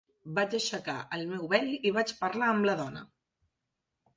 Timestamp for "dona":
2.81-3.05